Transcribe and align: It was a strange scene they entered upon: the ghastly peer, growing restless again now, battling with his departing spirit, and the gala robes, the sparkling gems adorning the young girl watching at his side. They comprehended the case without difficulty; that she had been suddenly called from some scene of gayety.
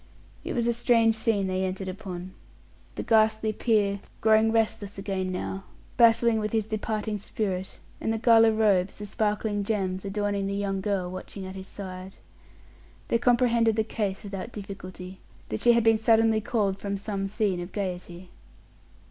It 0.43 0.53
was 0.53 0.65
a 0.65 0.73
strange 0.73 1.13
scene 1.13 1.45
they 1.45 1.63
entered 1.63 1.87
upon: 1.87 2.33
the 2.95 3.03
ghastly 3.03 3.53
peer, 3.53 3.99
growing 4.19 4.51
restless 4.51 4.97
again 4.97 5.31
now, 5.31 5.63
battling 5.95 6.39
with 6.39 6.53
his 6.53 6.65
departing 6.65 7.19
spirit, 7.19 7.77
and 7.99 8.11
the 8.11 8.17
gala 8.17 8.51
robes, 8.51 8.97
the 8.97 9.05
sparkling 9.05 9.63
gems 9.63 10.03
adorning 10.03 10.47
the 10.47 10.55
young 10.55 10.81
girl 10.81 11.11
watching 11.11 11.45
at 11.45 11.53
his 11.53 11.67
side. 11.67 12.15
They 13.09 13.19
comprehended 13.19 13.75
the 13.75 13.83
case 13.83 14.23
without 14.23 14.51
difficulty; 14.51 15.19
that 15.49 15.61
she 15.61 15.73
had 15.73 15.83
been 15.83 15.99
suddenly 15.99 16.41
called 16.41 16.79
from 16.79 16.97
some 16.97 17.27
scene 17.27 17.59
of 17.61 17.71
gayety. 17.71 18.31